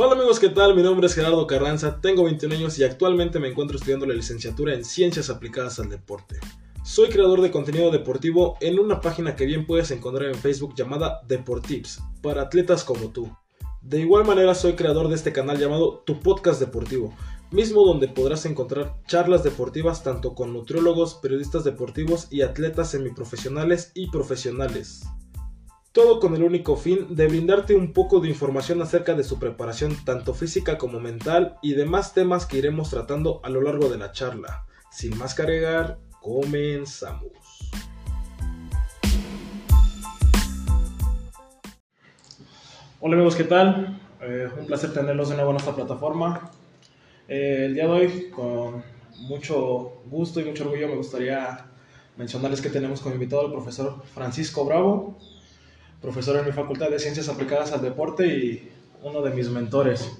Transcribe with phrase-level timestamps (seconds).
[0.00, 0.76] Hola amigos, ¿qué tal?
[0.76, 4.72] Mi nombre es Gerardo Carranza, tengo 21 años y actualmente me encuentro estudiando la licenciatura
[4.72, 6.38] en Ciencias Aplicadas al Deporte.
[6.84, 11.22] Soy creador de contenido deportivo en una página que bien puedes encontrar en Facebook llamada
[11.26, 13.28] Deportips, para atletas como tú.
[13.82, 17.12] De igual manera soy creador de este canal llamado Tu Podcast Deportivo,
[17.50, 24.12] mismo donde podrás encontrar charlas deportivas tanto con nutriólogos, periodistas deportivos y atletas semiprofesionales y
[24.12, 25.08] profesionales.
[25.92, 29.96] Todo con el único fin de brindarte un poco de información acerca de su preparación
[30.04, 34.12] tanto física como mental y demás temas que iremos tratando a lo largo de la
[34.12, 34.66] charla.
[34.90, 37.32] Sin más cargar, comenzamos.
[43.00, 43.98] Hola amigos, ¿qué tal?
[44.20, 46.50] Eh, un placer tenerlos de nuevo en esta plataforma.
[47.28, 48.84] Eh, el día de hoy, con
[49.20, 51.64] mucho gusto y mucho orgullo, me gustaría
[52.18, 55.16] mencionarles que tenemos como invitado al profesor Francisco Bravo,
[56.00, 58.68] profesor en mi Facultad de Ciencias Aplicadas al Deporte y
[59.02, 60.10] uno de mis mentores.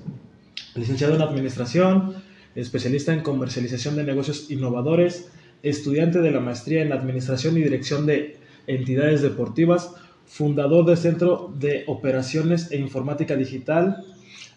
[0.74, 2.16] Licenciado en Administración,
[2.54, 5.30] especialista en comercialización de negocios innovadores,
[5.62, 9.94] estudiante de la maestría en Administración y Dirección de Entidades Deportivas,
[10.26, 14.04] fundador del Centro de Operaciones e Informática Digital,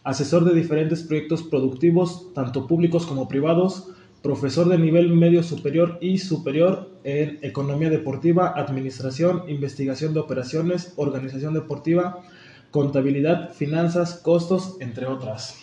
[0.03, 3.87] asesor de diferentes proyectos productivos, tanto públicos como privados,
[4.21, 11.53] profesor de nivel medio superior y superior en economía deportiva, administración, investigación de operaciones, organización
[11.53, 12.23] deportiva,
[12.69, 15.57] contabilidad, finanzas, costos, entre otras.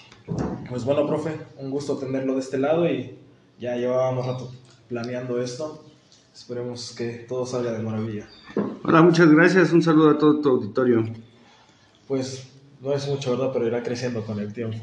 [0.69, 3.17] Pues bueno, profe, un gusto tenerlo de este lado y
[3.59, 4.53] ya llevábamos rato
[4.89, 5.84] planeando esto.
[6.34, 8.28] Esperemos que todo salga de maravilla.
[8.84, 9.72] Hola, muchas gracias.
[9.72, 11.05] Un saludo a todo tu auditorio.
[12.06, 12.48] Pues
[12.81, 13.50] no es mucho, ¿verdad?
[13.53, 14.78] Pero irá creciendo con el tiempo.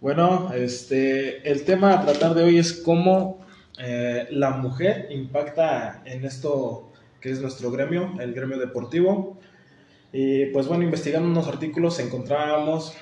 [0.00, 3.40] Bueno, este, el tema a tratar de hoy es cómo
[3.80, 9.40] eh, la mujer impacta en esto que es nuestro gremio, el gremio deportivo.
[10.12, 12.94] Y pues bueno, investigando unos artículos encontrábamos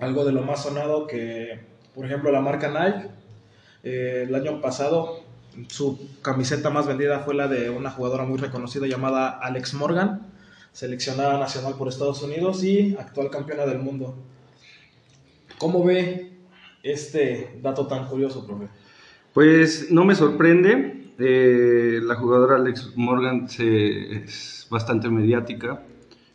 [0.00, 1.60] algo de lo más sonado que,
[1.94, 3.08] por ejemplo, la marca Nike,
[3.84, 5.22] eh, el año pasado
[5.68, 10.26] su camiseta más vendida fue la de una jugadora muy reconocida llamada Alex Morgan,
[10.72, 14.16] seleccionada nacional por Estados Unidos y actual campeona del mundo.
[15.58, 16.30] ¿Cómo ve
[16.82, 18.68] este dato tan curioso, profe?
[19.34, 21.14] Pues no me sorprende.
[21.18, 25.82] Eh, la jugadora Alex Morgan se, es bastante mediática,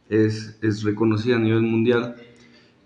[0.09, 2.17] es, reconocida a nivel mundial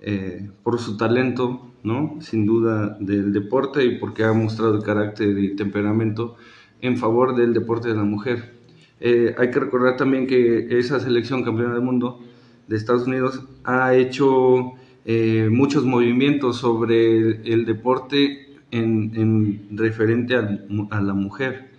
[0.02, 2.18] eh, por su talento, ¿no?
[2.22, 6.36] sin duda, del deporte y porque ha mostrado el carácter y temperamento
[6.82, 8.54] en favor del deporte de la mujer.
[9.00, 12.20] Eh, hay que recordar también que esa selección campeona del mundo
[12.68, 14.74] de Estados Unidos ha hecho
[15.10, 20.60] eh, muchos movimientos sobre el, deporte en, en referente a,
[20.90, 21.70] a, la mujer.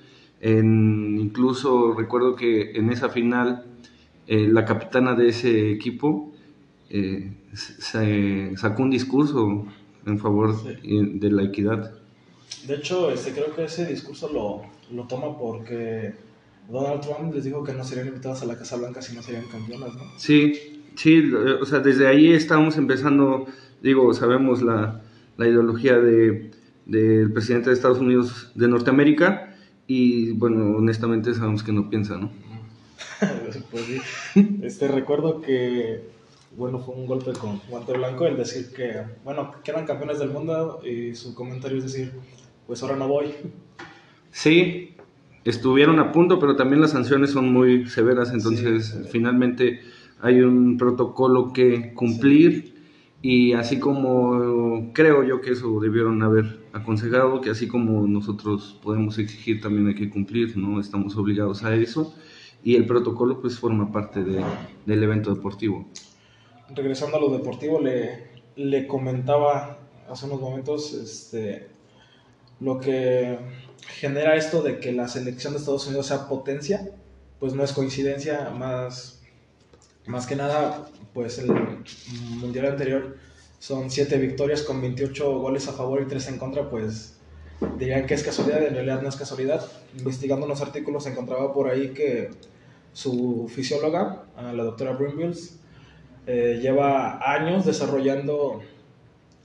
[0.41, 3.67] En, incluso recuerdo que en esa final
[4.27, 6.33] eh, la capitana de ese equipo
[6.89, 9.67] eh, se, sacó un discurso
[10.07, 11.19] en favor sí.
[11.19, 11.93] de la equidad.
[12.67, 14.63] De hecho, este, creo que ese discurso lo,
[14.97, 16.15] lo toma porque
[16.67, 19.45] Donald Trump les dijo que no serían invitados a la Casa Blanca si no serían
[19.53, 20.05] campeonas, ¿no?
[20.17, 23.47] Sí, Sí, o sea, desde ahí estamos empezando,
[23.81, 25.01] digo, sabemos la,
[25.37, 26.51] la ideología de,
[26.87, 29.55] del presidente de Estados Unidos de Norteamérica
[29.87, 32.33] y, bueno, honestamente sabemos que no piensa, ¿no?
[33.71, 34.01] pues sí.
[34.61, 36.03] Este, recuerdo que,
[36.57, 40.31] bueno, fue un golpe con guante blanco el decir que, bueno, que eran campeones del
[40.31, 42.11] mundo y su comentario es decir,
[42.67, 43.35] pues ahora no voy.
[44.33, 44.97] Sí,
[45.45, 49.81] estuvieron a punto, pero también las sanciones son muy severas, entonces sí, finalmente
[50.21, 52.75] hay un protocolo que cumplir
[53.21, 59.19] y así como creo yo que eso debieron haber aconsejado, que así como nosotros podemos
[59.19, 60.81] exigir también hay que cumplir, ¿no?
[60.81, 62.15] Estamos obligados a eso
[62.63, 64.43] y el protocolo pues forma parte de,
[64.87, 65.87] del evento deportivo.
[66.75, 69.79] Regresando a lo deportivo, le, le comentaba
[70.09, 71.69] hace unos momentos este,
[72.61, 73.39] lo que
[74.01, 76.91] genera esto de que la selección de Estados Unidos sea potencia,
[77.39, 79.18] pues no es coincidencia, más
[80.09, 81.53] más que nada, pues el
[82.41, 83.17] mundial anterior
[83.59, 87.19] son 7 victorias con 28 goles a favor y 3 en contra, pues
[87.77, 89.65] dirían que es casualidad, en realidad no es casualidad.
[89.97, 92.31] Investigando unos artículos encontraba por ahí que
[92.93, 95.61] su fisióloga, la doctora Brimbills,
[96.27, 98.63] eh, lleva años desarrollando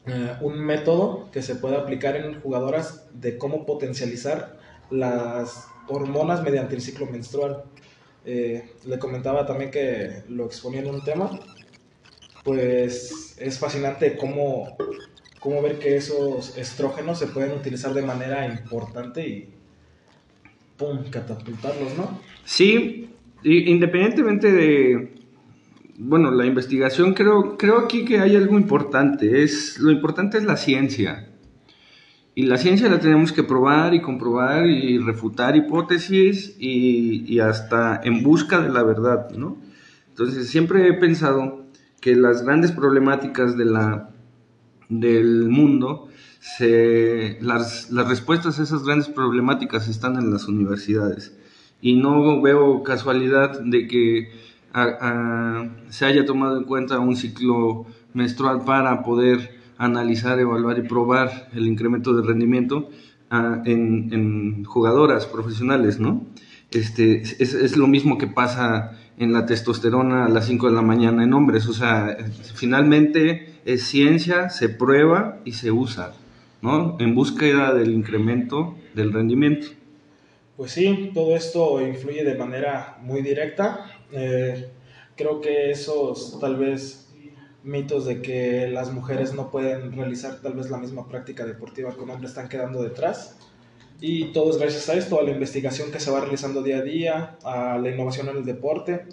[0.05, 4.59] eh, un método que se puede aplicar en jugadoras de cómo potencializar
[4.89, 7.63] las hormonas mediante el ciclo menstrual.
[8.25, 11.29] Eh, le comentaba también que lo exponía en un tema,
[12.43, 14.77] pues es fascinante cómo,
[15.39, 19.49] cómo ver que esos estrógenos se pueden utilizar de manera importante y
[20.77, 21.03] ¡pum!
[21.09, 22.19] catapultarlos, ¿no?
[22.45, 23.09] Sí,
[23.43, 25.13] independientemente de,
[25.97, 29.43] bueno, la investigación creo, creo aquí que hay algo importante.
[29.43, 31.29] Es, lo importante es la ciencia.
[32.35, 38.01] Y la ciencia la tenemos que probar y comprobar y refutar hipótesis y, y hasta
[38.03, 39.57] en busca de la verdad, ¿no?
[40.09, 41.65] Entonces siempre he pensado
[42.01, 44.09] que las grandes problemáticas de la,
[44.89, 46.09] del mundo,
[46.39, 51.33] se, las, las respuestas a esas grandes problemáticas están en las universidades.
[51.81, 54.31] Y no veo casualidad de que
[55.89, 61.67] se haya tomado en cuenta un ciclo menstrual para poder analizar, evaluar y probar el
[61.67, 62.89] incremento de rendimiento
[63.29, 66.25] ah, en, jugadoras profesionales, ¿no?
[66.71, 70.81] Este, es, es, lo mismo que pasa en la testosterona a las 5 de la
[70.81, 72.17] mañana en hombres, o sea,
[72.55, 76.13] finalmente es ciencia, se prueba y se usa,
[76.61, 76.97] ¿no?
[76.99, 79.67] En búsqueda del incremento del rendimiento.
[80.57, 83.85] Pues sí, todo esto influye de manera muy directa.
[84.11, 84.69] Eh,
[85.15, 87.11] creo que esos tal vez
[87.63, 92.01] mitos de que las mujeres no pueden realizar tal vez la misma práctica deportiva que
[92.01, 93.37] un hombre están quedando detrás.
[94.01, 96.81] Y todo es gracias a esto, a la investigación que se va realizando día a
[96.81, 99.05] día, a la innovación en el deporte,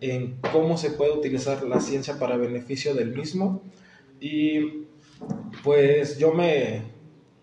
[0.00, 3.62] en cómo se puede utilizar la ciencia para beneficio del mismo.
[4.20, 4.86] Y
[5.62, 6.82] pues yo me,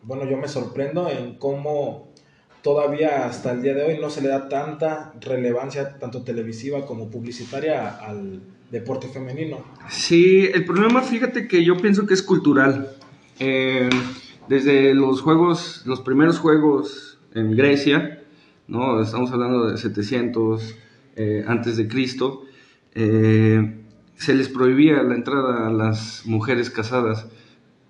[0.04, 2.12] bueno, yo me sorprendo en cómo
[2.62, 7.10] todavía hasta el día de hoy no se le da tanta relevancia, tanto televisiva como
[7.10, 9.57] publicitaria, al deporte femenino.
[9.89, 12.95] Sí, el problema, fíjate que yo pienso que es cultural.
[13.39, 13.89] Eh,
[14.47, 18.23] desde los juegos, los primeros juegos en Grecia,
[18.68, 19.01] ¿no?
[19.01, 20.75] estamos hablando de 700
[21.18, 22.44] eh, antes de Cristo,
[22.94, 23.77] eh,
[24.15, 27.27] se les prohibía la entrada a las mujeres casadas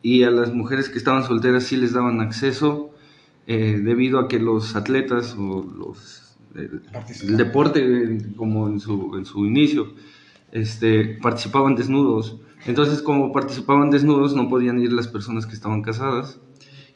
[0.01, 2.89] y a las mujeres que estaban solteras sí les daban acceso
[3.47, 9.93] debido a que los atletas o los el deporte como en su, en su inicio
[10.51, 12.39] este, participaban desnudos.
[12.65, 16.39] Entonces, como participaban desnudos, no podían ir las personas que estaban casadas.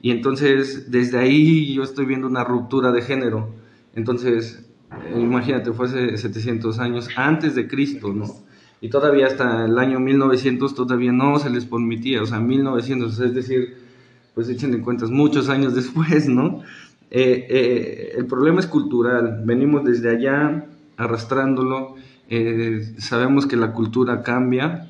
[0.02, 3.56] Y entonces, desde ahí yo estoy viendo una ruptura de género.
[3.96, 8.26] Entonces, eh, imagínate, fue hace 700 años antes de Cristo, ¿no?
[8.82, 13.34] Y todavía hasta el año 1900 todavía no se les permitía, o sea, 1900, es
[13.34, 13.78] decir,
[14.36, 16.62] pues echen en cuentas muchos años después, ¿no?
[17.10, 20.68] Eh, eh, el problema es cultural, venimos desde allá
[20.98, 21.96] arrastrándolo
[22.30, 24.90] eh, sabemos que la cultura cambia,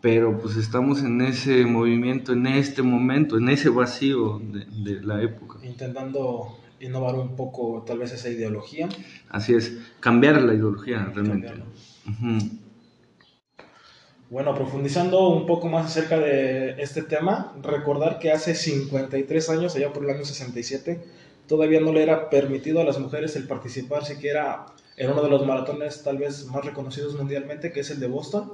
[0.00, 5.58] pero pues estamos en ese movimiento, en este momento, en ese vacío de, la época.
[5.62, 8.88] Intentando innovar un poco tal vez esa ideología.
[9.28, 11.52] Así es, cambiar la ideología realmente.
[14.30, 19.90] Bueno, profundizando un poco más acerca de este tema, recordar que hace 53 años, allá
[19.90, 21.02] por el año 67,
[21.48, 24.66] todavía no le era permitido a las mujeres el participar siquiera
[24.96, 28.52] en uno de los maratones tal vez más reconocidos mundialmente, que es el de Boston.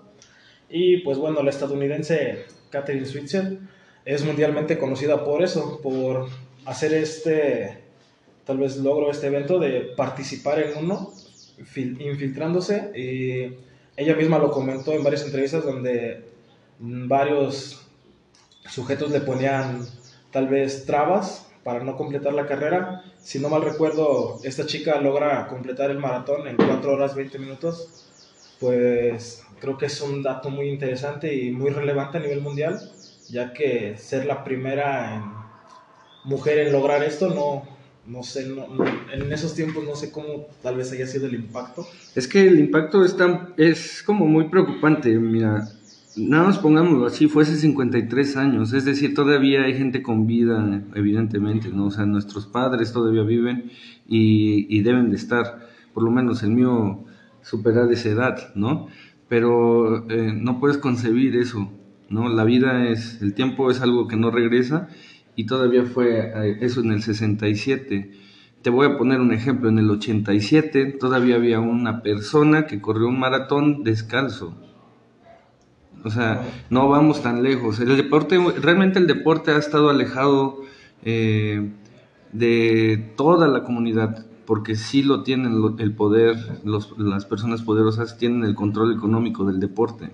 [0.70, 3.58] Y pues bueno, la estadounidense Catherine Switzer
[4.04, 6.28] es mundialmente conocida por eso, por
[6.66, 7.78] hacer este,
[8.44, 11.12] tal vez logro este evento de participar en uno,
[11.58, 12.92] infiltrándose.
[12.94, 13.56] Y
[13.96, 16.24] ella misma lo comentó en varias entrevistas donde
[16.78, 17.86] varios
[18.66, 19.86] sujetos le ponían
[20.30, 23.02] tal vez trabas para no completar la carrera.
[23.22, 27.88] Si no mal recuerdo, esta chica logra completar el maratón en 4 horas 20 minutos.
[28.60, 32.78] Pues creo que es un dato muy interesante y muy relevante a nivel mundial,
[33.28, 35.48] ya que ser la primera
[36.24, 37.64] mujer en lograr esto no,
[38.06, 38.46] no sé,
[39.12, 41.86] en esos tiempos no sé cómo tal vez haya sido el impacto.
[42.14, 43.16] Es que el impacto es,
[43.56, 45.68] es como muy preocupante, mira,
[46.16, 50.82] Nada más pongámoslo así, fue hace 53 años, es decir, todavía hay gente con vida,
[50.94, 51.86] evidentemente, ¿no?
[51.86, 53.72] O sea, nuestros padres todavía viven
[54.06, 57.04] y, deben de estar, por lo menos el mío,
[57.42, 58.86] superar esa edad, ¿no?
[59.28, 61.72] Pero eh, no puedes concebir eso,
[62.10, 62.28] ¿no?
[62.28, 64.88] La vida es, el tiempo es algo que no regresa
[65.34, 68.12] y todavía fue eh, eso en el 67.
[68.62, 73.08] Te voy a poner un ejemplo, en el 87 todavía había una persona que corrió
[73.08, 74.63] un maratón descalzo
[76.04, 77.80] o sea, no vamos tan lejos.
[77.80, 80.60] El deporte, realmente el deporte ha estado alejado
[81.02, 81.70] eh,
[82.32, 88.54] de toda la comunidad, porque sí lo tienen el poder, las personas poderosas tienen el
[88.54, 90.10] control económico del deporte.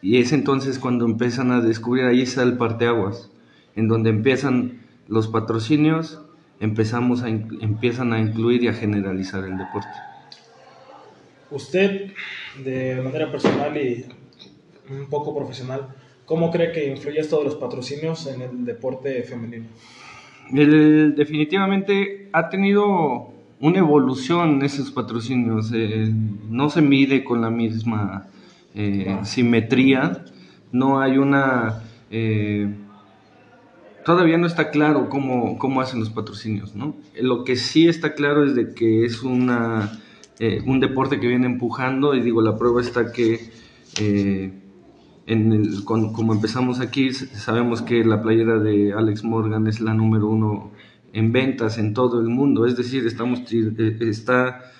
[0.00, 3.30] Y es entonces cuando empiezan a descubrir, ahí está el parteaguas,
[3.74, 6.20] en donde empiezan los patrocinios,
[6.60, 9.88] empezamos a, empiezan a incluir y a generalizar el deporte.
[11.50, 12.12] Usted,
[12.62, 14.04] de manera personal y
[14.90, 15.88] un poco profesional,
[16.24, 19.66] ¿cómo cree que influye esto de los patrocinios en el deporte femenino?
[20.50, 25.70] definitivamente ha tenido una evolución esos patrocinios.
[25.74, 26.12] Eh,
[26.48, 28.28] no se mide con la misma
[28.74, 30.24] eh, simetría,
[30.72, 31.82] no hay una...
[32.10, 32.74] Eh,
[34.04, 36.96] todavía no está claro cómo, cómo, hacen los patrocinios, ¿no?
[37.20, 40.00] Lo que sí está claro es de que es una,
[40.64, 43.38] un deporte que viene empujando y digo, la prueba está que
[45.28, 50.26] en el, como empezamos aquí, sabemos que la playera de Alex Morgan es la número
[50.26, 50.70] uno
[51.12, 53.40] en ventas en todo el mundo, es decir, estamos,
[54.00, 54.72] está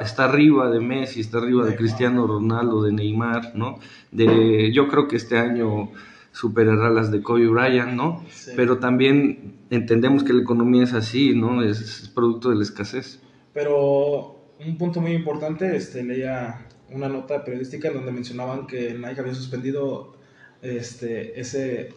[0.00, 3.78] está arriba de Messi, está arriba de Cristiano Ronaldo, de Neymar, ¿no?
[4.10, 5.90] De, yo creo que este año
[6.32, 8.24] superará las de Kobe Bryant, ¿no?
[8.56, 11.62] Pero también entendemos que la economía es así, ¿no?
[11.62, 13.20] Es, producto de la escasez.
[13.52, 19.20] Pero un punto muy importante, este, leía una nota periodística en donde mencionaban que Nike
[19.20, 20.16] había suspendido
[20.62, 21.94] este, ese,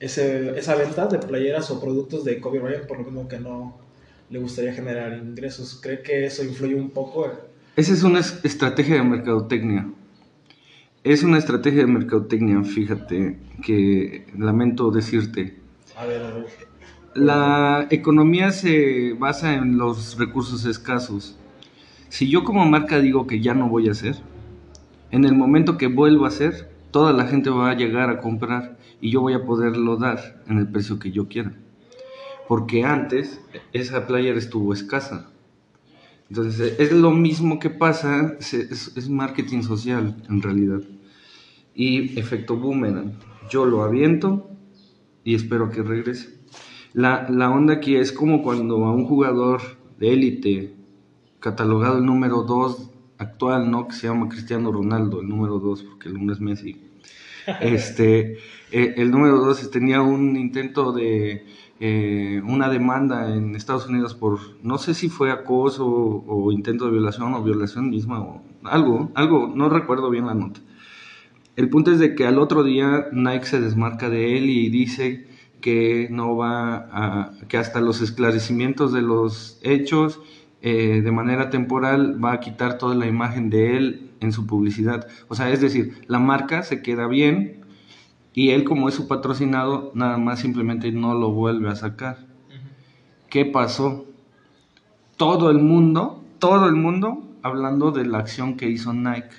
[0.00, 3.76] ese, esa venta de playeras o productos de Kobe Bryant por lo mismo que no
[4.30, 5.80] le gustaría generar ingresos.
[5.82, 7.30] ¿Cree que eso influye un poco?
[7.76, 9.90] Esa es una estrategia de mercadotecnia.
[11.04, 15.56] Es una estrategia de mercadotecnia, fíjate, que lamento decirte.
[15.96, 16.46] A ver, a ver.
[17.14, 21.36] La economía se basa en los recursos escasos.
[22.08, 24.16] Si yo como marca digo que ya no voy a hacer,
[25.10, 28.78] en el momento que vuelva a hacer, toda la gente va a llegar a comprar
[29.00, 31.52] y yo voy a poderlo dar en el precio que yo quiera
[32.48, 33.40] porque antes
[33.74, 35.30] esa player estuvo escasa.
[36.30, 40.80] Entonces es lo mismo que pasa, es, marketing social en realidad.
[41.74, 43.12] Y efecto boomerang.
[43.50, 44.50] Yo lo aviento
[45.24, 46.38] y espero que regrese.
[46.94, 49.60] La, la onda aquí es como cuando a un jugador
[49.98, 50.74] de élite,
[51.40, 53.88] catalogado el número 2 actual, ¿no?
[53.88, 56.84] Que se llama Cristiano Ronaldo, el número 2, porque el número es Messi.
[57.62, 58.36] Este,
[58.70, 61.46] eh, el número 2 tenía un intento de
[61.80, 66.90] eh, una demanda en Estados Unidos por, no sé si fue acoso o, intento de
[66.90, 70.60] violación o violación misma o algo, algo, no recuerdo bien la nota.
[71.56, 75.28] El punto es de que al otro día Nike se desmarca de él y dice
[75.60, 80.20] que no va a, que hasta los esclarecimientos de los hechos
[80.62, 85.06] eh, de manera temporal va a quitar toda la imagen de él en su publicidad.
[85.28, 87.58] O sea, es decir, la marca se queda bien,
[88.38, 92.18] y él, como es su patrocinado, nada más simplemente no lo vuelve a sacar.
[93.28, 94.06] ¿Qué pasó?
[95.16, 99.34] Todo el mundo, todo el mundo hablando de la acción que hizo Nike.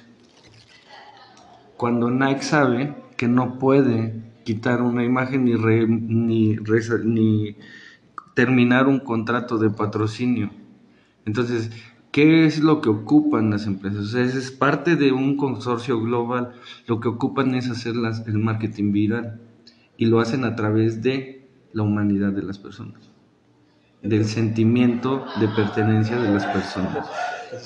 [1.77, 6.57] Cuando Nike sabe que no puede quitar una imagen ni, ni,
[7.05, 7.55] ni
[8.33, 10.49] terminar un contrato de patrocinio.
[11.29, 11.69] Entonces,
[12.11, 13.99] ¿Qué es lo que ocupan las empresas?
[13.99, 16.53] O sea, es parte de un consorcio global.
[16.87, 17.93] Lo que ocupan es hacer
[18.25, 19.39] el marketing viral
[19.95, 23.11] y lo hacen a través de la humanidad de las personas,
[24.01, 27.07] del sentimiento de pertenencia de las personas.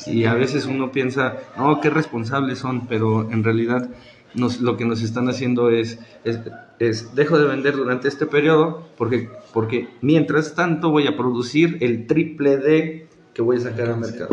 [0.08, 3.90] Y a veces uno piensa, no, qué responsables son, pero en realidad
[4.36, 6.42] nos, lo que nos están haciendo es, es,
[6.80, 12.08] es, dejo de vender durante este periodo porque, porque mientras tanto voy a producir el
[12.08, 14.30] triple de que voy a sacar al mercado.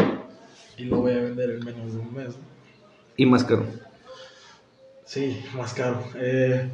[0.77, 2.35] Y lo voy a vender en menos de un mes.
[3.17, 3.65] Y más caro.
[5.05, 6.03] Sí, más caro.
[6.15, 6.69] Eh,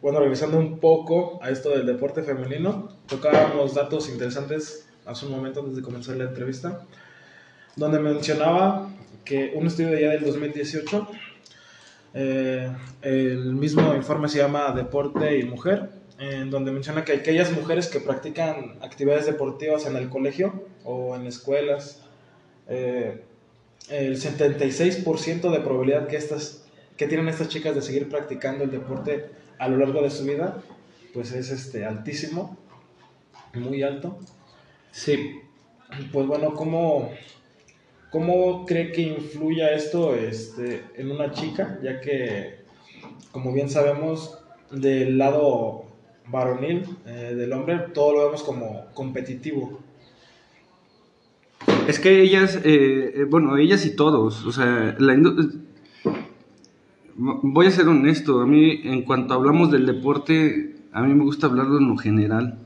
[0.00, 5.60] bueno, regresando un poco a esto del deporte femenino, tocábamos datos interesantes hace un momento
[5.60, 6.84] antes de comenzar la entrevista,
[7.76, 8.90] donde mencionaba
[9.24, 11.08] que un estudio de ya del 2018,
[12.14, 12.72] eh,
[13.02, 15.90] el mismo informe se llama Deporte y Mujer,
[16.30, 21.26] en donde menciona que aquellas mujeres que practican actividades deportivas en el colegio o en
[21.26, 22.02] escuelas,
[22.68, 23.22] eh,
[23.90, 26.64] el 76% de probabilidad que, estas,
[26.96, 30.62] que tienen estas chicas de seguir practicando el deporte a lo largo de su vida,
[31.12, 32.56] pues es este, altísimo,
[33.54, 34.18] muy alto.
[34.92, 35.40] Sí.
[36.12, 37.10] Pues bueno, ¿cómo,
[38.10, 41.80] cómo cree que influya esto este, en una chica?
[41.82, 42.60] Ya que,
[43.32, 44.38] como bien sabemos,
[44.70, 45.81] del lado
[46.28, 49.80] varonil eh, del hombre, todo lo vemos como competitivo.
[51.86, 55.16] Es que ellas, eh, eh, bueno, ellas y todos, o sea, la
[57.14, 61.46] voy a ser honesto, a mí en cuanto hablamos del deporte, a mí me gusta
[61.46, 62.58] hablarlo en lo general,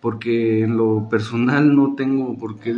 [0.00, 2.74] porque en lo personal no tengo por qué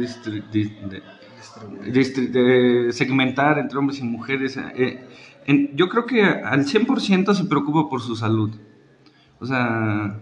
[2.93, 4.59] segmentar entre hombres y mujeres.
[5.75, 8.51] yo creo que al 100% se preocupa por su salud.
[9.41, 10.19] O sea,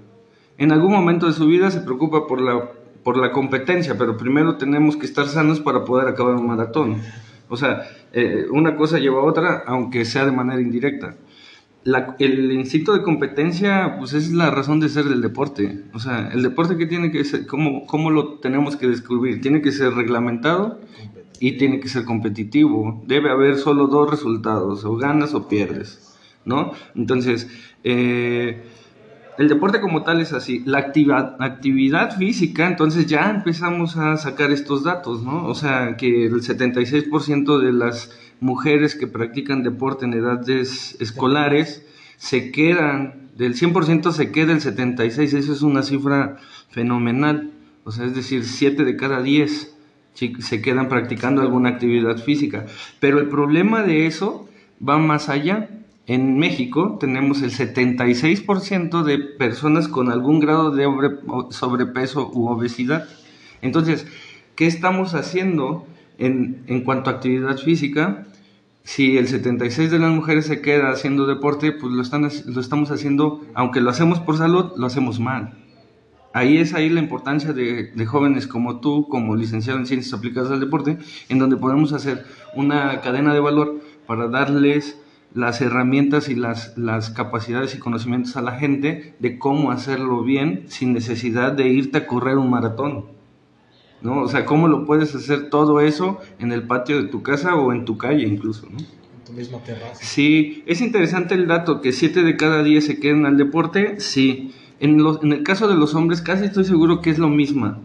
[0.56, 2.70] en algún momento de su vida se preocupa por la,
[3.02, 7.00] por la competencia, pero primero tenemos que estar sanos para poder acabar un maratón.
[7.48, 7.82] O sea,
[8.12, 11.16] eh, una cosa lleva a otra, aunque sea de manera indirecta.
[12.18, 15.84] el instinto de competencia, pues es la razón de ser del deporte.
[15.94, 19.40] O sea, el deporte que tiene que ser, ¿cómo, cómo lo tenemos que descubrir?
[19.40, 20.78] Tiene que ser reglamentado
[21.40, 23.02] y tiene que ser competitivo.
[23.06, 26.72] Debe haber solo dos resultados, o ganas o pierdes, ¿no?
[26.94, 27.48] Entonces,
[27.84, 28.62] eh,
[29.38, 30.62] el deporte como tal es así.
[30.66, 35.46] La actividad, actividad física, entonces ya empezamos a sacar estos datos, ¿no?
[35.46, 42.50] O sea, que el 76% de las mujeres que practican deporte en edades escolares se
[42.50, 46.38] quedan, del 100% se queda el 76%, eso es una cifra
[46.70, 47.52] fenomenal.
[47.84, 49.76] O sea, es decir, 7 de cada 10
[50.40, 52.66] se quedan practicando alguna actividad física.
[52.98, 54.48] Pero el problema de eso
[54.86, 55.68] va más allá.
[56.08, 60.86] En México tenemos el 76% de personas con algún grado de
[61.50, 63.06] sobrepeso u obesidad.
[63.60, 64.06] Entonces,
[64.56, 65.86] ¿qué estamos haciendo
[66.16, 68.26] en, en cuanto a actividad física?
[68.84, 72.90] Si el 76% de las mujeres se queda haciendo deporte, pues lo, están, lo estamos
[72.90, 75.58] haciendo, aunque lo hacemos por salud, lo hacemos mal.
[76.32, 80.60] Ahí es ahí la importancia de, jóvenes como tú, como licenciado en Ciencias Aplicadas al
[80.60, 80.96] Deporte,
[81.28, 82.24] en donde podemos hacer
[82.54, 84.98] una cadena de valor para darles
[85.38, 90.64] las herramientas y las, las capacidades y conocimientos a la gente de cómo hacerlo bien
[90.66, 93.04] sin necesidad de irte a correr un maratón.
[94.02, 94.22] ¿no?
[94.22, 97.72] O sea, cómo lo puedes hacer todo eso en el patio de tu casa o
[97.72, 98.78] en tu calle incluso, ¿no?
[98.78, 100.02] En tu misma terraza.
[100.02, 104.52] Sí, es interesante el dato que 7 de cada 10 se quedan al deporte, sí.
[104.80, 107.78] En, los, en el caso de los hombres casi estoy seguro que es lo misma.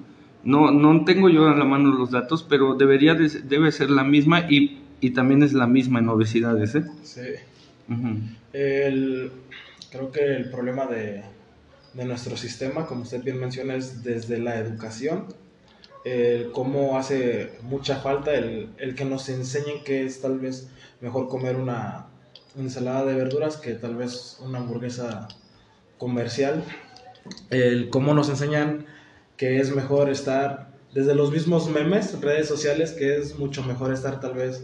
[0.44, 4.42] No, no tengo yo a la mano los datos, pero debería debe ser la misma
[4.50, 6.76] y, y, también es la misma en obesidades.
[6.76, 6.84] ¿eh?
[7.04, 7.22] Sí.
[8.54, 9.32] el,
[9.92, 11.24] creo que el problema de,
[11.94, 15.26] de, nuestro sistema, como usted bien menciona, es desde la educación.
[16.06, 20.70] El cómo hace mucha falta el, el que nos enseñen que es tal vez
[21.00, 22.08] mejor comer una
[22.58, 25.28] ensalada de verduras que tal vez una hamburguesa
[25.98, 26.64] comercial,
[27.50, 28.86] el cómo nos enseñan
[29.38, 34.20] que es mejor estar desde los mismos memes, redes sociales, que es mucho mejor estar
[34.20, 34.64] tal vez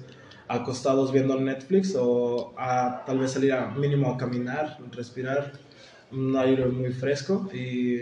[0.49, 5.53] acostados viendo Netflix o a, tal vez salir a mínimo a caminar, respirar
[6.11, 7.99] un aire muy fresco y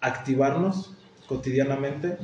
[0.00, 0.92] activarnos
[1.26, 2.18] cotidianamente.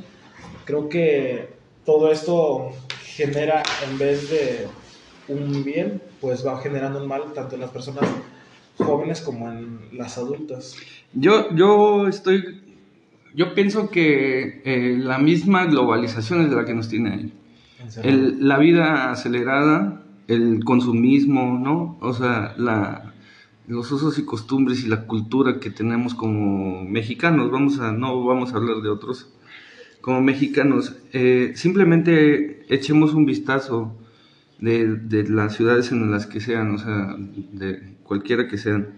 [0.65, 1.53] Creo que
[1.85, 4.67] todo esto genera en vez de
[5.29, 8.09] un bien, pues va generando un mal tanto en las personas
[8.77, 10.75] jóvenes como en las adultas.
[11.13, 12.61] Yo, yo estoy,
[13.33, 17.33] yo pienso que eh, la misma globalización es de la que nos tiene ahí.
[18.03, 21.97] La vida acelerada, el consumismo, ¿no?
[22.01, 23.13] O sea, la,
[23.67, 28.53] los usos y costumbres y la cultura que tenemos como mexicanos, vamos a, no vamos
[28.53, 29.33] a hablar de otros,
[30.01, 33.95] como mexicanos, eh, simplemente echemos un vistazo
[34.59, 38.95] de, de, las ciudades en las que sean, o sea, de cualquiera que sean,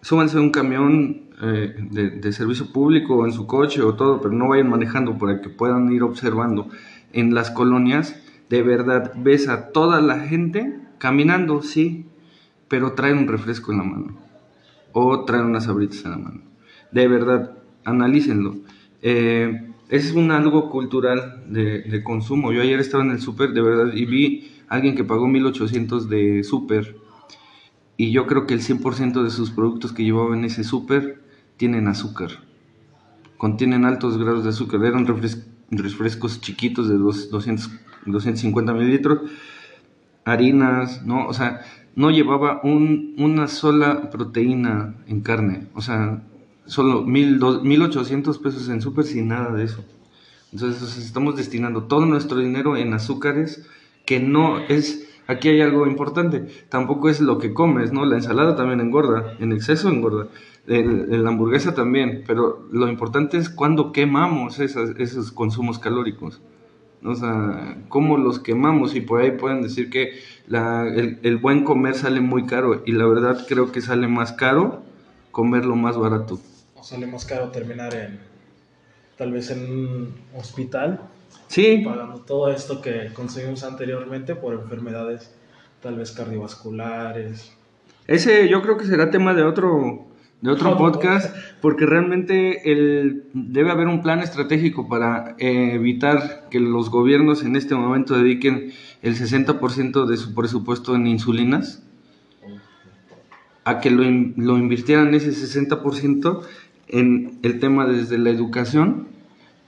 [0.00, 4.20] súbanse a un camión eh, de, de, servicio público o en su coche o todo,
[4.20, 6.70] pero no vayan manejando para que puedan ir observando.
[7.16, 8.14] En las colonias,
[8.50, 12.04] de verdad, ves a toda la gente caminando, sí,
[12.68, 14.18] pero traen un refresco en la mano
[14.92, 16.40] o traen unas abritas en la mano.
[16.92, 18.56] De verdad, analícenlo.
[19.00, 22.52] Eh, es un algo cultural de, consumo.
[22.52, 26.44] Yo ayer estaba en el súper, de verdad, y vi alguien que pagó 1800 de
[26.44, 26.96] súper
[27.96, 31.22] y yo creo que el 100% de sus productos que llevaba en ese súper
[31.56, 32.30] tienen azúcar.
[33.38, 34.84] Contienen altos grados de azúcar.
[34.84, 35.06] Eran
[35.70, 37.70] refrescos chiquitos de 200,
[38.06, 39.30] 250 mililitros.
[40.24, 41.26] Harinas, ¿no?
[41.28, 41.60] O sea,
[41.94, 45.68] no llevaba un, una sola proteína en carne.
[45.74, 46.22] O sea,
[46.66, 49.84] solo mil, 1800 pesos en súper sin nada de eso.
[50.52, 53.66] Entonces estamos destinando todo nuestro dinero en azúcares
[54.04, 58.04] que no es, aquí hay algo importante, tampoco es lo que comes, ¿no?
[58.04, 60.28] La ensalada también engorda, en exceso engorda,
[60.66, 66.40] la hamburguesa también, pero lo importante es cuando quemamos esos consumos calóricos.
[67.04, 71.94] O sea, cómo los quemamos y por ahí pueden decir que el, el buen comer
[71.94, 74.82] sale muy caro y la verdad creo que sale más caro
[75.30, 76.40] comer lo más barato.
[76.74, 78.18] O sale más caro terminar en
[79.16, 81.00] tal vez en un hospital
[81.48, 81.82] Sí.
[81.84, 85.34] Pagando todo esto que conseguimos anteriormente por enfermedades
[85.80, 87.52] tal vez cardiovasculares.
[88.06, 90.06] Ese yo creo que será tema de otro
[90.40, 96.90] de otro podcast, porque realmente el, debe haber un plan estratégico para evitar que los
[96.90, 101.82] gobiernos en este momento dediquen el 60% de su presupuesto en insulinas,
[103.64, 106.42] a que lo, lo invirtieran ese 60%
[106.88, 109.08] en el tema desde la educación,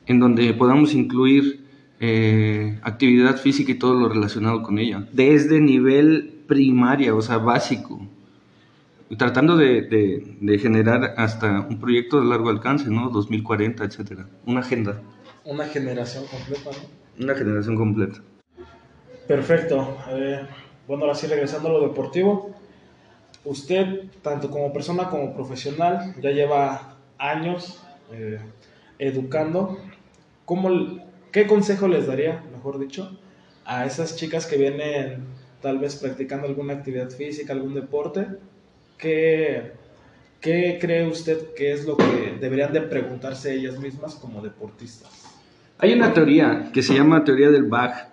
[0.09, 1.69] en donde podamos incluir
[2.01, 8.01] eh, actividad física y todo lo relacionado con ella, desde nivel primaria, o sea, básico,
[9.17, 9.83] tratando de,
[10.41, 13.11] de, generar hasta un proyecto de largo alcance, ¿no?
[13.11, 15.01] 2040, etcétera, una agenda.
[15.45, 17.25] Una generación completa, ¿no?
[17.25, 18.21] Una generación completa.
[19.27, 19.99] Perfecto.
[20.11, 20.41] Eh,
[20.87, 22.55] bueno, ahora sí, regresando a lo deportivo.
[23.45, 28.41] Usted, tanto como persona como profesional, ya lleva años eh,
[28.99, 29.79] educando.
[30.49, 30.71] ¿Cómo,
[31.31, 33.21] ¿Qué consejo les daría, mejor dicho,
[33.67, 35.25] a esas chicas que vienen
[35.61, 38.29] tal vez practicando alguna actividad física, algún deporte?
[38.97, 39.73] ¿Qué,
[40.41, 45.39] qué cree usted que es lo que deberían de preguntarse ellas mismas como deportistas?
[45.77, 48.09] Hay una teoría que se llama teoría del Bach,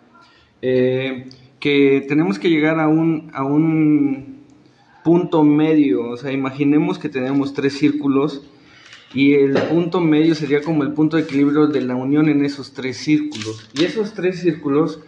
[0.62, 1.30] eh,
[1.62, 4.44] que tenemos que llegar a un, a un
[5.06, 8.46] punto medio, o sea, imaginemos que tenemos tres círculos
[9.16, 12.74] y el punto medio sería como el punto de equilibrio de la unión en esos
[12.74, 13.70] tres círculos.
[13.74, 15.00] Y esos tres círculos,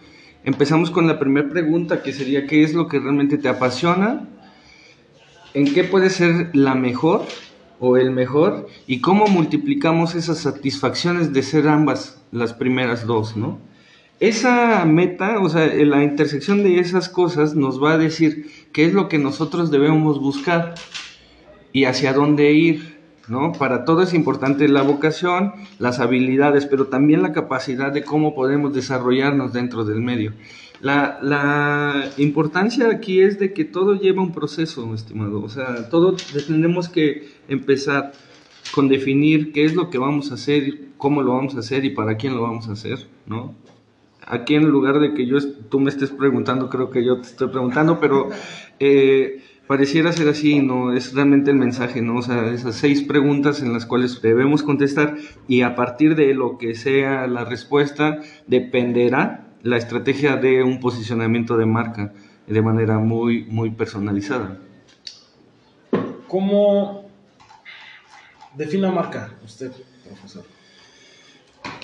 [0.44, 4.26] empezamos con la primera pregunta, que sería, ¿qué es lo que realmente te apasiona?
[5.52, 7.26] ¿En qué puede ser la mejor
[7.80, 8.68] o el mejor?
[8.86, 13.60] ¿Y cómo multiplicamos esas satisfacciones de ser ambas las primeras dos, ¿no?
[14.20, 18.94] Esa meta, o sea, la intersección de esas cosas nos va a decir qué es
[18.94, 20.74] lo que nosotros debemos buscar
[21.72, 22.97] y hacia dónde ir.
[23.28, 23.52] ¿No?
[23.52, 28.72] Para todo es importante la vocación, las habilidades, pero también la capacidad de cómo podemos
[28.72, 30.32] desarrollarnos dentro del medio.
[30.80, 35.42] La, importancia aquí es de que todo lleva un proceso, estimado.
[35.42, 38.12] O sea, todo tenemos que empezar
[38.74, 41.90] con definir qué es lo que vamos a hacer, cómo lo vamos a hacer y
[41.90, 43.54] para quién lo vamos a hacer, ¿no?
[44.24, 45.38] Aquí en lugar de que yo
[45.70, 48.28] tú me estés preguntando, creo que yo te estoy preguntando, pero
[48.78, 52.16] eh, pareciera ser así, no es realmente el mensaje, ¿no?
[52.16, 56.56] O sea, esas seis preguntas en las cuales debemos contestar y a partir de lo
[56.56, 62.14] que sea la respuesta dependerá la estrategia de un posicionamiento de marca
[62.46, 64.58] de manera muy, muy personalizada.
[66.26, 67.04] ¿Cómo
[68.56, 69.70] define marca usted,
[70.02, 70.44] profesor?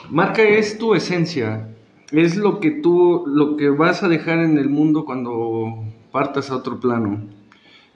[0.08, 1.68] Marca es tu esencia,
[2.12, 6.56] es lo que tú, lo que vas a dejar en el mundo cuando partas a
[6.56, 7.43] otro plano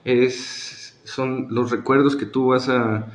[0.05, 3.07] es, son los recuerdos que tú vas a,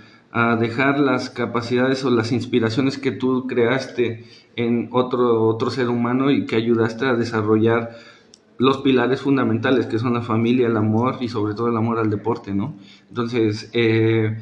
[0.58, 4.24] dejar, las capacidades o las inspiraciones que tú creaste
[4.56, 7.90] en otro, otro ser humano y que ayudaste a desarrollar
[8.58, 12.10] los pilares fundamentales que son la familia, el amor y sobre todo el amor al
[12.10, 12.74] deporte, ¿no?
[13.08, 14.38] Entonces, eh,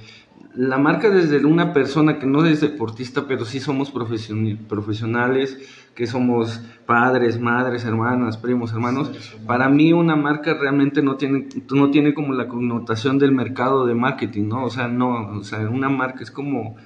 [0.54, 5.58] la marca desde una persona que no es deportista, pero sí somos profesionales,
[5.94, 9.10] que somos padres, madres, hermanas, primos, hermanos.
[9.46, 13.94] Para mí una marca realmente no tiene, no tiene como la connotación del mercado de
[13.94, 14.64] marketing, ¿no?
[14.64, 16.76] O sea, no, o sea, una marca es como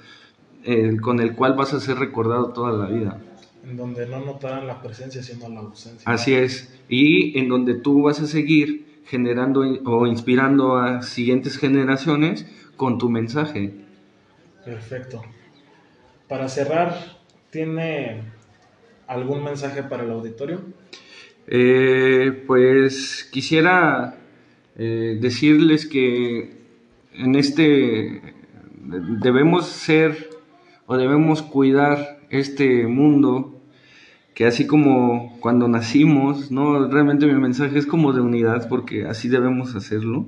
[0.63, 3.21] el con el cual vas a ser recordado toda la vida.
[3.69, 6.09] En donde no notarán la presencia, sino la ausencia.
[6.09, 6.73] Así es.
[6.87, 12.45] Y en donde tú vas a seguir generando o inspirando a siguientes generaciones
[12.77, 13.73] con tu mensaje.
[14.63, 15.21] Perfecto.
[16.27, 16.95] Para cerrar,
[17.49, 18.21] ¿tiene
[19.07, 20.61] algún mensaje para el auditorio?
[21.47, 24.15] Eh, pues quisiera
[24.77, 26.57] eh, decirles que
[27.13, 28.21] en este
[29.21, 30.29] debemos ser
[30.85, 33.53] o debemos cuidar este mundo
[34.33, 39.29] que así como cuando nacimos, no realmente mi mensaje es como de unidad porque así
[39.29, 40.27] debemos hacerlo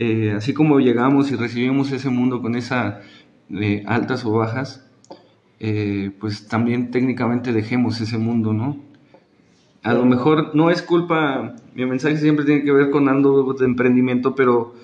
[0.00, 3.04] eh, así como llegamos y recibimos ese mundo con esas
[3.50, 4.88] eh, altas o bajas,
[5.58, 8.76] eh, pues también técnicamente dejemos ese mundo, ¿no?
[9.82, 13.64] A lo mejor no es culpa, mi mensaje siempre tiene que ver con algo de
[13.64, 14.74] emprendimiento, pero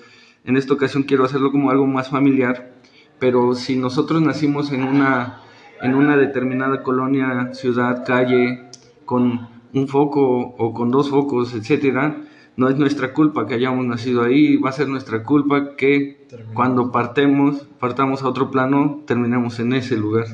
[0.43, 2.73] en esta ocasión quiero hacerlo como algo más familiar.
[3.17, 5.41] Pero si nosotros nacimos en una,
[5.81, 8.69] en una determinada colonia, ciudad, calle,
[9.05, 12.17] con un foco o con dos focos, etcétera,
[12.57, 16.91] no es nuestra culpa que hayamos nacido ahí, va a ser nuestra culpa que cuando
[16.91, 20.25] partemos, partamos a otro plano, terminemos en ese lugar.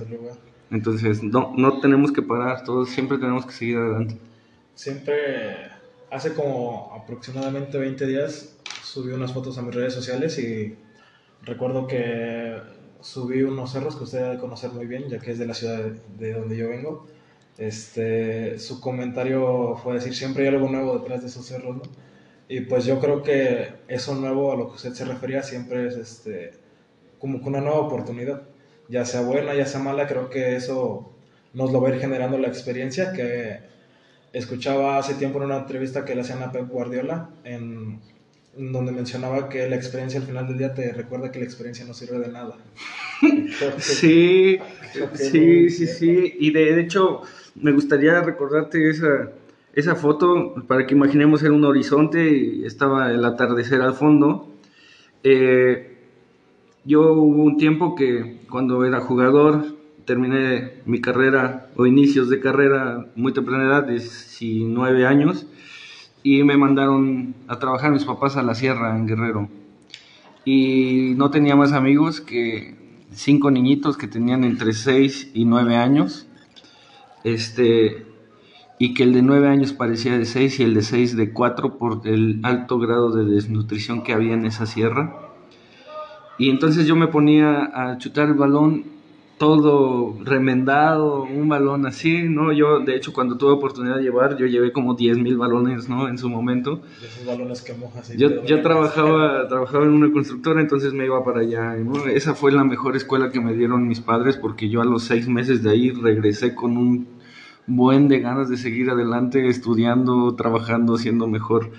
[0.70, 4.18] Entonces, no, no tenemos que parar, todos siempre tenemos que seguir adelante.
[4.76, 5.70] Siempre,
[6.12, 10.76] hace como aproximadamente 20 días, subí unas fotos a mis redes sociales y
[11.44, 12.56] recuerdo que
[13.02, 15.92] subí unos cerros que usted debe conocer muy bien, ya que es de la ciudad
[16.20, 17.08] de donde yo vengo.
[17.58, 21.82] Este, su comentario fue decir siempre hay algo nuevo detrás de esos cerros, ¿no?
[22.52, 25.96] Y pues yo creo que eso nuevo a lo que usted se refería siempre es
[25.96, 26.52] este,
[27.18, 28.42] como que una nueva oportunidad.
[28.90, 31.14] Ya sea buena, ya sea mala, creo que eso
[31.54, 33.60] nos lo va a ir generando la experiencia que
[34.34, 38.02] escuchaba hace tiempo en una entrevista que le hacían a Pep Guardiola, en,
[38.58, 41.94] donde mencionaba que la experiencia al final del día te recuerda que la experiencia no
[41.94, 42.58] sirve de nada.
[43.78, 44.60] sí,
[45.14, 46.36] sí, sí, sí.
[46.38, 47.22] Y de hecho,
[47.56, 49.32] me gustaría recordarte esa,
[49.74, 54.50] esa foto, para que imaginemos era un horizonte y estaba el atardecer al fondo.
[55.24, 55.98] Eh,
[56.84, 63.06] yo hubo un tiempo que cuando era jugador terminé mi carrera o inicios de carrera
[63.16, 65.48] muy temprana edad, 19 años,
[66.24, 69.50] y me mandaron a trabajar mis papás a la sierra en Guerrero.
[70.44, 72.76] Y no tenía más amigos que
[73.12, 76.28] cinco niñitos que tenían entre 6 y 9 años.
[77.24, 78.06] Este,
[78.82, 81.78] y que el de 9 años parecía de 6 y el de 6 de 4
[81.78, 85.20] por el alto grado de desnutrición que había en esa sierra.
[86.40, 88.86] Y entonces yo me ponía a chutar el balón
[89.38, 92.52] todo remendado, un balón así, ¿no?
[92.54, 96.08] Yo, de hecho, cuando tuve oportunidad de llevar, yo llevé como 10 mil balones, ¿no?
[96.08, 96.82] En su momento.
[97.06, 98.12] esos balones que mojas.
[98.18, 101.76] Yo, yo trabajaba, trabajaba en una constructora, entonces me iba para allá.
[101.76, 102.08] ¿no?
[102.08, 105.28] Esa fue la mejor escuela que me dieron mis padres, porque yo a los seis
[105.28, 107.21] meses de ahí regresé con un
[107.68, 111.72] buen de ganas de seguir adelante, estudiando, trabajando, siendo mejor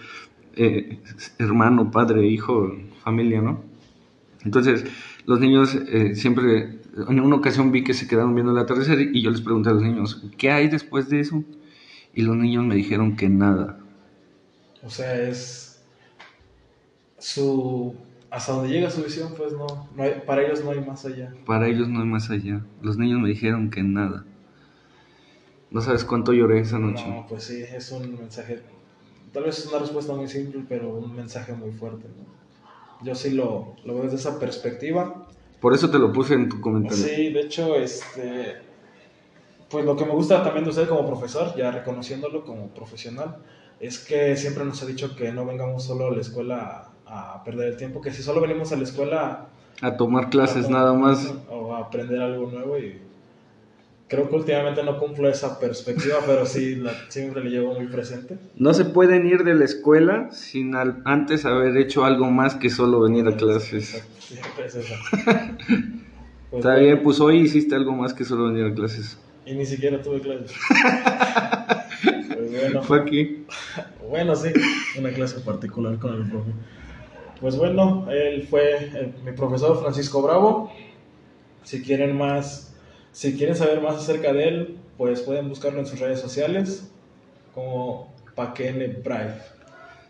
[0.54, 0.98] eh,
[1.38, 3.62] hermano, padre, hijo, familia, ¿no?
[4.44, 4.84] Entonces,
[5.26, 9.22] los niños eh, siempre en una ocasión vi que se quedaron viendo el atardecer y
[9.22, 11.42] yo les pregunté a los niños, ¿qué hay después de eso?
[12.14, 13.78] Y los niños me dijeron que nada.
[14.82, 15.82] O sea, es
[17.18, 17.94] su
[18.30, 21.34] hasta donde llega su visión, pues no, no hay, para ellos no hay más allá.
[21.44, 22.64] Para ellos no hay más allá.
[22.80, 24.24] Los niños me dijeron que nada.
[25.72, 27.06] No sabes cuánto lloré esa noche.
[27.08, 28.62] No, pues sí, es un mensaje,
[29.32, 32.08] tal vez es una respuesta muy simple, pero un mensaje muy fuerte.
[32.08, 33.04] ¿no?
[33.04, 35.26] Yo sí lo, lo veo desde esa perspectiva
[35.62, 37.04] por eso te lo puse en tu comentario.
[37.04, 38.56] Sí, de hecho, este,
[39.70, 43.36] pues lo que me gusta también de usted como profesor, ya reconociéndolo como profesional,
[43.78, 47.68] es que siempre nos ha dicho que no vengamos solo a la escuela a, perder
[47.68, 49.46] el tiempo, que si solo venimos a la escuela
[49.80, 53.00] a tomar clases nada más o a aprender algo nuevo y
[54.12, 58.36] creo que últimamente no cumplo esa perspectiva, pero sí la, siempre le llevo muy presente.
[58.56, 63.00] No se pueden ir de la escuela sin antes haber hecho algo más que solo
[63.00, 64.06] venir a clases.
[64.56, 64.76] Pues
[66.64, 69.18] Está bien, pues hoy hiciste algo más que solo venir a clases.
[69.46, 70.52] Y ni siquiera tuve clases.
[72.34, 72.82] pues bueno.
[72.82, 73.46] Fue aquí.
[74.06, 74.50] Bueno, sí,
[74.98, 76.50] una clase particular con el profe.
[77.40, 80.70] Pues bueno, él fue eh, mi profesor Francisco Bravo.
[81.62, 82.71] Si quieren más
[83.12, 86.90] si quieren saber más acerca de él, pues pueden buscarlo en sus redes sociales
[87.54, 89.34] como Paquene Brave.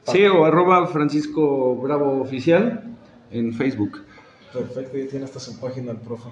[0.05, 2.83] Sí, o arroba Francisco Bravo Oficial
[3.31, 4.05] en Facebook.
[4.53, 6.29] Perfecto, ya tiene hasta su página el profe.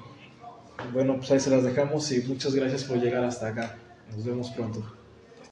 [0.93, 3.77] Bueno, pues ahí se las dejamos y muchas gracias por llegar hasta acá.
[4.15, 4.83] Nos vemos pronto.